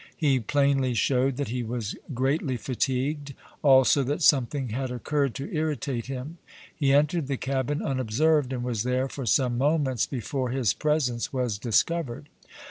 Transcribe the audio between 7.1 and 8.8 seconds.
the cabin unobserved, and